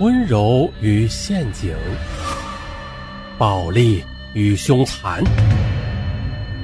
[0.00, 1.76] 温柔与陷阱，
[3.36, 4.02] 暴力
[4.34, 5.22] 与凶残，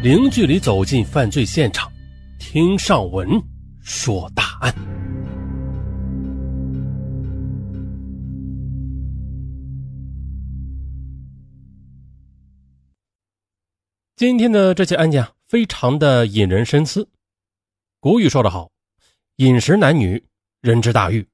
[0.03, 1.93] 零距离走进犯罪现场，
[2.39, 3.29] 听上文
[3.83, 4.75] 说大案。
[14.17, 17.07] 今天的这起案件，非常的引人深思。
[18.01, 18.71] 古语说得好
[19.37, 20.25] ：“饮食男女，
[20.63, 21.29] 人之大欲。”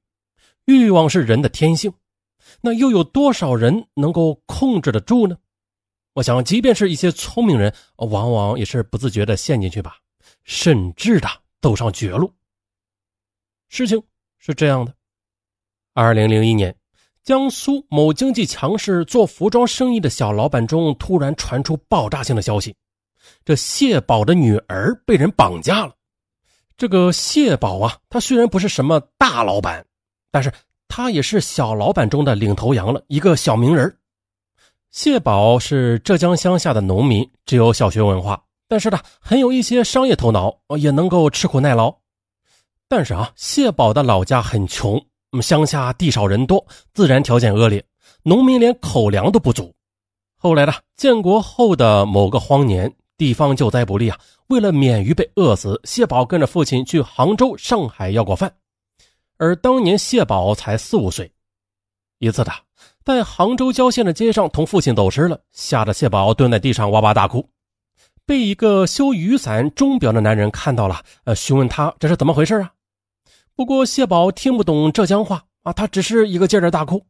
[0.65, 1.93] 欲望是人的天性，
[2.61, 5.37] 那又有多少人能够控制得住呢？
[6.13, 9.97] 我想，即便是一些聪明人，往往也是不自觉的陷进去吧，
[10.43, 11.27] 甚至的
[11.61, 12.31] 走上绝路。
[13.67, 14.01] 事情
[14.37, 14.93] 是这样的：
[15.93, 16.75] 二零零一年，
[17.23, 22.75] 江苏某经济强势、做服装生意的小老板中，突然传出爆炸性的消息，
[23.43, 25.95] 这谢宝的女儿被人绑架了。
[26.77, 29.85] 这个谢宝啊，他虽然不是什么大老板。
[30.33, 30.51] 但是
[30.87, 33.95] 他也是小老板中的领头羊了，一个小名人。
[34.89, 41.95] 谢宝是浙江乡下的农民，只有小学文化，但是呢，很有一些商业头脑，也能够吃苦耐劳。
[42.87, 44.99] 但是啊，谢宝的老家很穷，
[45.39, 47.85] 乡下地少人多，自然条件恶劣，
[48.23, 49.71] 农民连口粮都不足。
[50.35, 58.51] 后来呢，建国后的某个荒年，地方救灾不利啊，为了免于被饿死，谢宝跟着父亲去杭州、上海要过饭。
[59.37, 61.31] 而当年谢宝才四五岁，
[62.19, 62.61] 一次他
[63.03, 67.49] 在杭州郊县的街上同父亲走失了，吓得谢宝蹲在地上哇哇大哭，
[68.25, 72.71] 被一个修雨伞钟表的男人看到了，呃，询问他这是怎么回事啊？
[73.55, 77.05] 不过谢宝听不懂浙江话啊，他只是一个劲儿的大哭。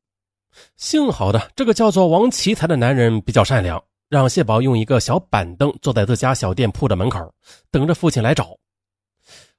[0.75, 7.33] 幸好的这个叫做王奇才的男人比较善良，让谢宝用一个小板凳坐在自家小店铺的门口，
[7.71, 8.57] 等着父亲来找。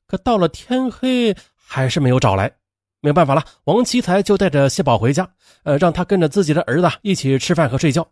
[0.07, 1.35] 可到了天黑，
[1.67, 2.53] 还是没有找来。
[3.01, 5.29] 没办法了，王奇才就带着谢宝回家，
[5.65, 8.07] 呃，让他跟着自己的儿子一起吃饭和睡觉。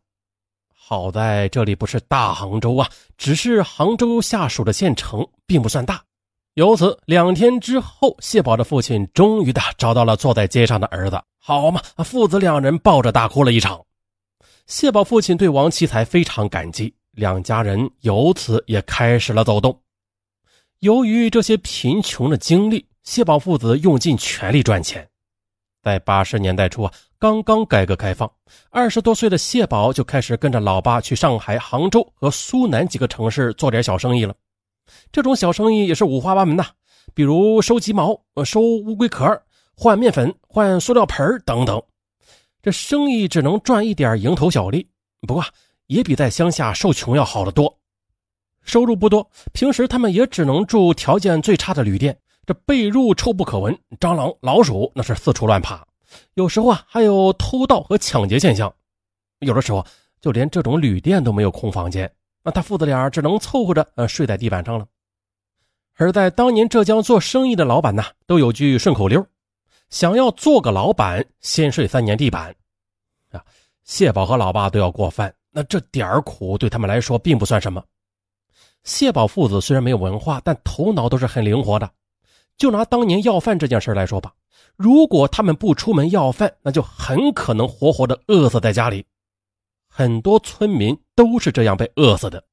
[0.71, 2.87] 好在这里不是大杭州啊，
[3.17, 6.03] 只是杭州下属的县城，并不算大。
[6.55, 11.19] 由此，两天之后，谢宝的父亲终于的找到了坐在街上的儿子。
[11.39, 13.83] 好嘛，父子两人抱着大哭了一场。
[14.67, 19.81] 谢宝父亲对王奇才非常感激，两家人由此也开始了走动。
[20.81, 22.85] 由于这些贫穷的经历。
[23.03, 25.09] 谢宝父子用尽全力赚钱，
[25.83, 28.31] 在八十年代初啊，刚刚改革开放，
[28.71, 34.33] 二十多岁的谢宝就开始跟着老爸去上海、杭州和苏南几个城市做点小生意了。
[35.11, 36.65] 这种小生意也是五花八门呐，
[37.13, 39.43] 比如收鸡毛、收乌龟壳、
[39.77, 41.83] 换面粉、换塑料盆等等。
[42.63, 44.89] 这生意只能赚一点蝇头小利，
[45.27, 45.45] 不过
[45.89, 47.81] 也比在乡下受穷要好得多。
[48.63, 52.17] 收入不多，平时他们也只能住条件最差的旅店。
[52.45, 55.87] 这被褥臭不可闻，蟑螂、老鼠那是四处乱爬，
[56.35, 58.73] 有时候啊还有偷盗和抢劫现象，
[59.39, 59.87] 有的时候
[60.21, 64.87] 就连这种旅店都没有空房间，那他父子俩只能凑合着呃睡在地板上了。
[65.95, 69.25] 而在当年浙江做生意的老板呢，都有句顺口溜：
[69.91, 72.53] 想要做个老板，先睡三年地板。
[73.31, 73.45] 啊，
[73.85, 77.85] 谢宝和老爸都要过饭，那这点苦对他们来说并不算什么。
[78.83, 81.89] 谢宝父子虽然没有文化，但头脑都是很灵活的。
[82.63, 84.33] 就拿当年要饭这件事来说吧，
[84.77, 89.05] 如果他们不出门要饭，那就很可能活活的饿死在家里。
[89.89, 92.45] 很多村民都是这样被饿死的。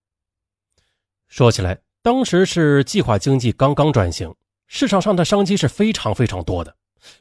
[1.28, 4.34] 说起来，当时是计划经济刚刚转型，
[4.66, 6.76] 市场上的商机是非常非常多的。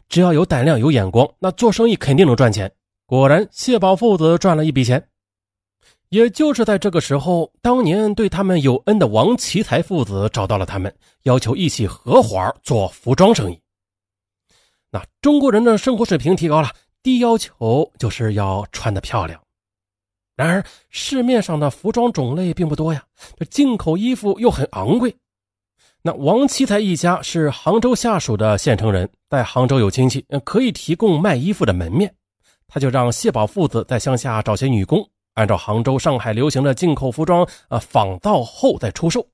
[0.09, 2.72] 只要有胆量、有眼光，那做生意肯定能赚钱。
[3.05, 5.06] 果然，谢宝父子赚了一笔钱。
[6.11, 13.61] 也就是在这个时候，当年对他们有恩的王奇才父子找到了他们，要求一起合伙做服装生意。
[14.91, 16.71] 那中国人的生活水平提高了，
[17.03, 19.39] 第一要求就是要穿得漂亮。
[20.35, 23.05] 然而市面上的服装种类并不多呀，
[23.37, 25.15] 这进口衣服又很昂贵。
[26.01, 32.15] 那王奇才一家是杭州下属的县城人，在杭州有亲戚，可以提供卖衣服的门面，
[32.67, 35.06] 他就让谢宝父子在乡下找些女工。
[35.38, 39.25] 按照杭州、上海流行的进口服装，呃，仿造后再出售，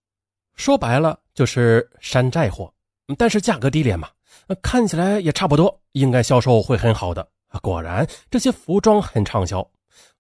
[0.54, 2.70] 说白了就是山寨货，
[3.16, 4.10] 但是价格低廉嘛，
[4.60, 7.26] 看起来也差不多，应该销售会很好的。
[7.62, 9.66] 果然，这些服装很畅销，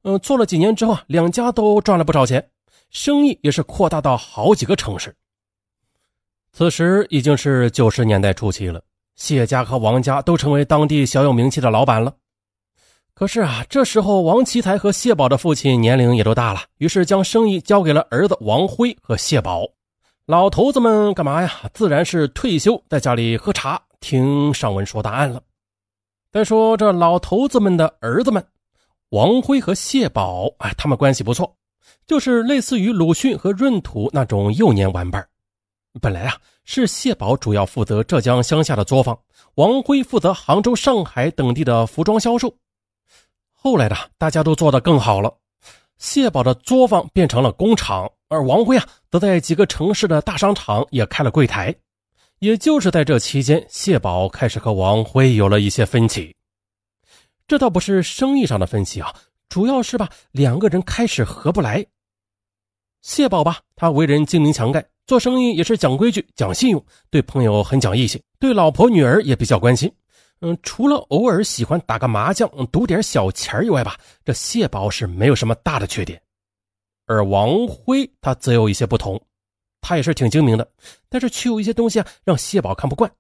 [0.04, 2.48] 嗯，做了几年之后，两家都赚了不少钱，
[2.88, 5.14] 生意也是扩大到好几个城市。
[6.50, 8.82] 此时已经是九十年代初期了，
[9.16, 12.14] 谢家和王家都成为当地小有名气的老板了。
[13.14, 19.62] 可是啊，这时候王奇才和谢宝的父亲年龄也都大了，于是将生意交给了儿子王辉和谢宝。
[20.26, 21.48] 老头子们干嘛呀？
[21.72, 25.40] 自然是退休，在家里喝茶，听上文说答案了。
[26.32, 28.44] 再说这老头子们的儿子们，
[29.10, 31.54] 王辉和谢宝，哎，他们关系不错，
[32.08, 35.24] 就是类似于鲁迅和闰土那种幼年玩伴。
[36.00, 36.34] 本来啊，
[36.64, 39.16] 是谢宝主要负责浙江乡下的作坊，
[39.54, 42.52] 王辉负责杭州、上海等地的服装销售。
[43.64, 45.38] 后来呢，大家都做得更好了，
[45.96, 51.74] 谢宝的作坊变成了工厂，而王辉啊，则在几个城市的大商场也开了柜台。
[52.40, 56.36] 也就是在这期间，谢宝开始和王辉有了一些分歧。
[57.48, 59.14] 这倒不是生意上的分歧啊，
[59.48, 61.86] 主要是吧，两个人开始合不来。
[63.00, 69.90] 谢宝吧，他为人精明强干，做生意也是讲规矩、讲信用，对朋友很讲义气，对老婆女儿也比较关心。
[70.40, 76.20] 嗯，除了偶尔喜欢打个麻将、赌点小钱以外吧，这谢宝是没有什么大的缺点。
[77.06, 79.20] 而王辉他则有一些不同。
[79.86, 80.66] 他也是挺精明的，
[81.10, 83.10] 但是却有一些东西啊让谢宝看不惯。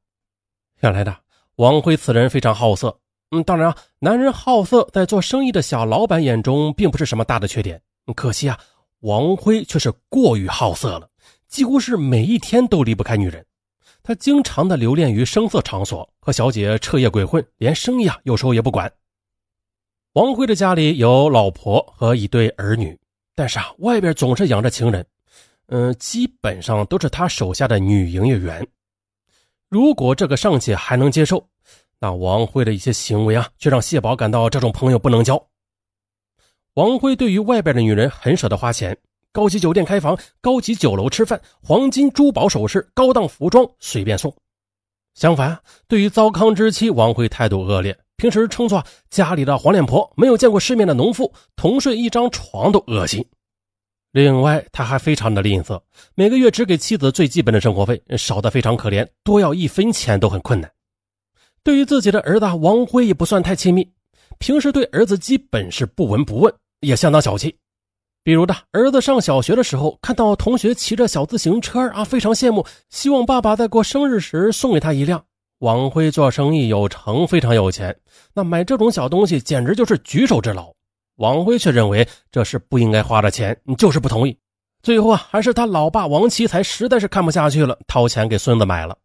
[0.80, 1.14] 原来的
[1.56, 2.98] 王辉此人非常好色，
[3.32, 7.78] 嗯，当然啊，男人好色在做生意的小老板眼中并不是什么大的缺点。
[8.16, 8.58] 可惜啊，
[9.00, 11.06] 王辉却是过于好色了，
[11.48, 13.44] 几乎是每一天都离不开女人。
[14.06, 18.92] 他经常的留恋于声色场所，和小姐彻夜鬼混，连生意啊有时候也不管。
[20.12, 22.96] 王辉的家里有老婆和一对儿女，
[23.34, 25.04] 但是啊，外边总是养着情人。
[25.68, 28.64] 嗯，基本上都是他手下的女营业员。
[29.70, 31.48] 如果这个尚且还能接受，
[31.98, 35.42] 那王辉的一些行为啊，却让谢宝感到这种朋友不能交。
[36.74, 38.94] 王辉对于外边的女人很舍得花钱，
[39.34, 44.32] 高级酒店开房，高级酒楼吃饭，黄金珠宝首饰，高档服装随便送。
[45.14, 45.58] 相反，
[45.88, 53.26] 对于糟糠之妻，王辉态度恶劣，平时称作家里的黄脸婆，没有见过世面的农妇，同睡一张床都恶心。
[54.12, 55.82] 另外，他还非常的吝啬，
[56.14, 60.70] 每个月只给妻子最基本的生活费，少得非常可怜，多要一分钱都很困难。
[61.64, 63.90] 对于自己的儿子王辉也不算太亲密，
[64.38, 67.56] 平时对儿子基本是不闻不问，也相当小气。
[68.24, 75.22] 比如的，儿子上小学的时候，看到同学骑着小自行车啊，非常羡慕，希望爸爸在过生日时送给他一辆。
[75.58, 77.94] 王辉做生意有成，非常有钱，
[78.32, 80.72] 那买这种小东西简直就是举手之劳。
[81.16, 84.34] 王辉却认为这是不应该花的钱，就是不同意。
[84.82, 88.96] 最后啊，还是他老爸王奇才实在是看不下去了，掏钱给孙子买了。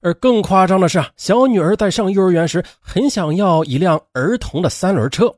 [0.00, 5.34] 而更夸张的是啊，小女儿在上幼儿园时很想要一辆儿童的三轮车，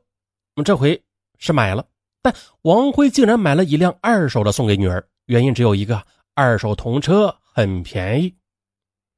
[0.63, 1.01] 这回
[1.37, 1.85] 是买了，
[2.21, 2.33] 但
[2.63, 8.33] 王辉竟然买了一辆二手的送给女儿，原因只有一个：二手童车很便宜。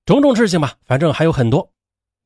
[0.06, 1.68] 种种事情吧，反正还有很多。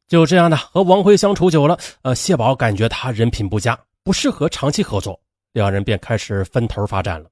[0.07, 3.77] 就这样的和王辉相处久了，呃，谢宝感觉他人品不佳。
[4.03, 5.19] 不适合长期合作，
[5.53, 7.27] 两人便开始分头发展了。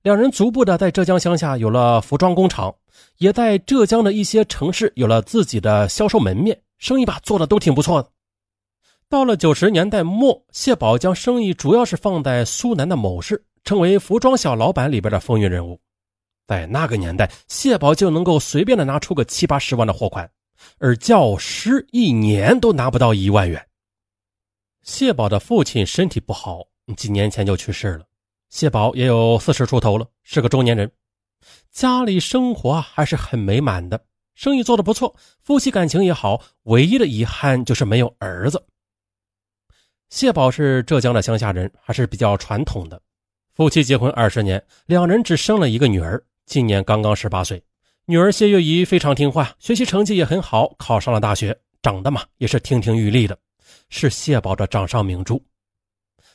[0.00, 2.74] 两人逐步的在浙江乡下有了服装工厂，
[3.18, 8.08] 也在浙江的一些城市有了自己的销售门面，生意吧做的都挺不错的。
[9.12, 15.78] 到了九十年代末，谢宝将生意主要是放在苏南的某市，成为服装小老板里边的风云人物。
[16.46, 20.26] 在那个年代，谢宝就能够随便的拿出个七八十万的货款，
[20.78, 23.62] 而教师一年都拿不到一万元。
[24.82, 26.62] 谢宝的父亲身体不好，
[26.96, 28.06] 几年前就去世了。
[28.48, 30.90] 谢宝也有四十出头了，是个中年人，
[31.70, 34.02] 家里生活还是很美满的，
[34.34, 36.40] 生意做得不错，夫妻感情也好。
[36.62, 38.64] 唯一的遗憾就是没有儿子。
[40.12, 43.00] 谢宝是浙江的乡下人，还是比较传统的。
[43.54, 47.60] 夫妻结婚二十年，两人只生了一个女儿，今年刚刚十八岁。
[48.04, 53.38] 女儿谢月怡非常听话，学习成绩也很好，考上了大学，长得嘛也是亭亭玉立的。
[53.88, 55.42] 是谢宝的掌上明珠，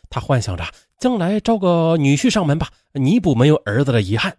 [0.10, 0.66] 他幻想着
[0.98, 4.36] 将来招个女婿上门吧，弥补没有儿子的遗憾。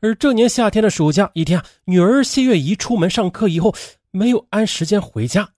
[0.00, 3.74] 而这年夏天的暑假一天啊，女儿谢月怡出门上课以后，
[4.10, 5.48] 没有按时间回家。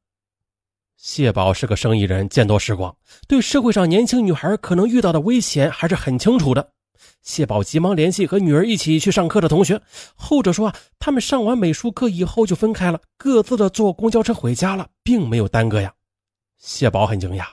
[1.02, 2.94] 谢宝是个生意人，见多识广，
[3.26, 6.71] 对社会上年轻女孩可能遇到的危险还是很清楚的。
[7.23, 9.82] 谢宝急忙联系和女儿一起去上课的同学，
[10.14, 15.92] 后者说啊，他们上完美术课以后就分开了，各自的坐公交车回家了，并没有耽搁呀。
[16.56, 17.47] 谢宝很惊讶，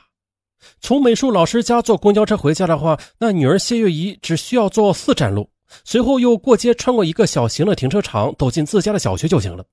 [0.80, 5.50] 从美术老师家坐公交车回家的话，那女儿谢月怡只需要坐四站路，
[5.84, 9.66] 随后又过街，穿过一个小型的停车场，走进自家的小学就行了。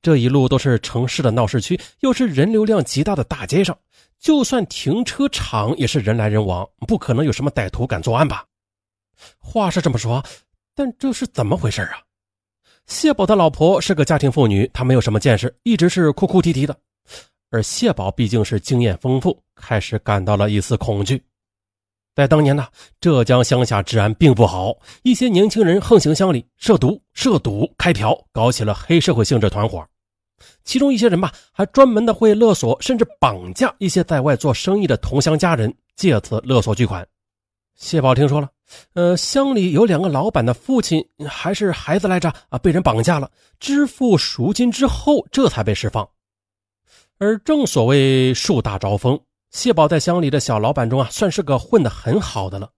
[0.00, 3.76] 这一路都是城市的闹市区，又是人流量极大的大街上，
[4.18, 8.44] 就算停车场也是人来人往，不可能有什么歹徒敢作案吧？
[9.38, 10.24] 话是这么说，
[10.74, 11.98] 但这是怎么回事啊？
[12.86, 16.76] 谢宝的老婆是个家庭妇女，她没有什么见识，一直是哭哭啼啼的。
[17.50, 21.22] 而谢宝毕竟是经验丰富，开始感到了一丝恐惧。
[22.18, 22.66] 在当年呢，
[23.00, 29.86] 浙江乡下治安并不好，一些年轻人横行乡里，涉毒、涉赌、开嫖，搞起了黑社会性质团伙。
[30.64, 37.06] 其中一些人吧，还专门的会勒索甚至绑架一些在外做生意的同乡家人，借此勒索巨款。
[37.76, 38.50] 谢宝听说了，
[38.94, 46.08] 呃，乡里有两个老板的父亲还是孩子来着啊，被人绑架了，支付赎金之后，这才被释放。
[47.18, 52.70] 而正所谓树大招风，谢宝在乡里的小老板中啊，算是个混得很好的了。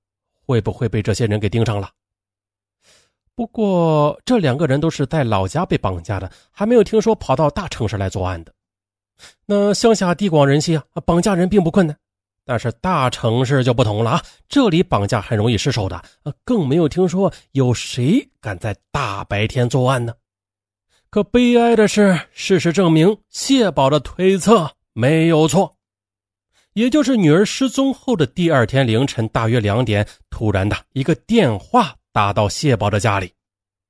[0.46, 1.90] 会不会被这些人给盯上了？
[3.36, 8.52] 不过这两个人都是在老家被绑架的，还没有听说跑到大城市来作案的。
[9.46, 11.96] 那乡下地广人稀啊，绑架人并不困难。
[12.44, 16.02] 但是大城市就不同了啊，这里绑架很容易失手的，
[16.44, 20.12] 更没有听说有谁敢在大白天作案呢。
[21.10, 25.76] 可悲哀的是，事实证明谢宝的推测没有错。
[26.74, 33.34] 也就是女儿失踪后的第二天凌晨大约两点，突然的一个电话打到谢宝的家里，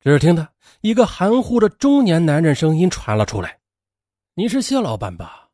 [0.00, 0.48] 只听得
[0.80, 3.58] 一个含糊的中年男人声音传了出来
[4.34, 5.48] ：“你是谢老板吧？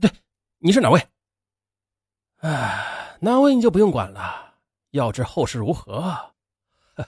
[0.00, 0.10] 对，
[0.58, 1.06] 你是哪位？
[2.38, 4.54] 哎，哪位你就不用管了。
[4.92, 6.32] 要知后事如何，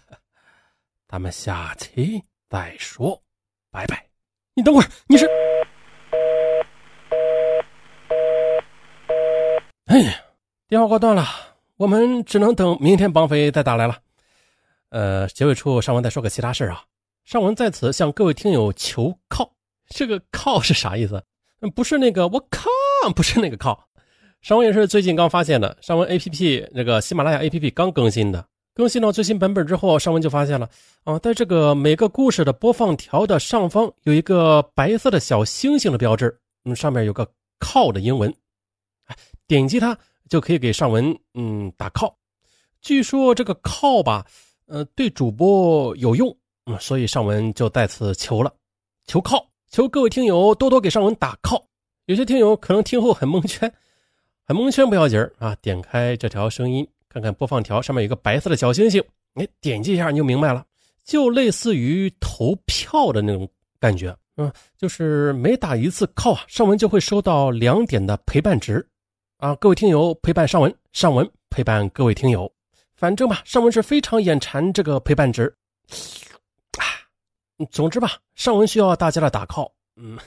[1.08, 3.22] 咱们下期再说。
[3.70, 4.06] 拜拜。
[4.54, 5.26] 你等会儿，你是？”
[9.96, 10.24] 哎，
[10.68, 11.26] 电话挂断了，
[11.78, 13.96] 我们只能等明天绑匪再打来了。
[14.90, 16.84] 呃，结尾处尚文再说个其他事啊。
[17.24, 19.50] 尚文在此向各位听友求靠，
[19.88, 21.24] 这个靠是啥意思？
[21.74, 22.68] 不是那个我靠，
[23.14, 23.88] 不是那个靠。
[24.42, 30.68] 尚文也是最近刚发现的，尚文 A P P 那个喜马拉雅 A P P 刚更新的，更新到最新版本之后，尚文就发现了
[31.04, 37.26] 啊，在这个每个故事的播放条的上方有一个白色的小星星的标志，嗯，上面有个
[37.58, 38.30] 靠的英文。
[39.46, 39.96] 点击它
[40.28, 42.12] 就可以给尚文嗯打 call，
[42.80, 44.26] 据说这个 call 吧，
[44.66, 46.36] 呃对主播有用，
[46.66, 48.52] 嗯，所以上文就在此求了，
[49.06, 51.62] 求 call，求各位听友多多给尚文打 call。
[52.06, 53.72] 有些听友可能听后很蒙圈，
[54.44, 59.02] 很蒙圈不要紧啊，点开这条声音，看看播放条上面有个白色的小星星，
[59.34, 60.64] 哎，点击一下你就明白了，
[61.04, 63.48] 就类似于投票的那种
[63.80, 68.88] 感觉，嗯，就是每打一次 call 啊，尚文就会收到两点的陪伴值。
[69.38, 72.50] 啊，各位听友陪伴尚文，尚文陪伴各位听友，
[72.94, 75.54] 反正吧，尚文是非常眼馋这个陪伴值
[76.78, 77.04] 啊。
[77.70, 80.18] 总之吧，尚文需要大家的打 call，嗯，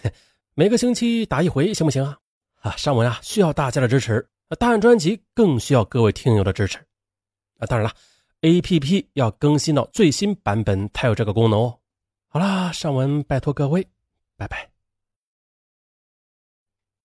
[0.53, 2.19] 每个星期打一回行不行啊？
[2.61, 4.27] 啊，尚文啊，需要大家的支持，
[4.59, 6.77] 大案专辑更需要各位听友的支持
[7.57, 7.65] 啊。
[7.65, 7.91] 当然了
[8.41, 11.79] ，A P P 要更新到最新版本才有这个功能哦。
[12.27, 13.87] 好啦，尚文拜托各位，
[14.37, 14.69] 拜拜。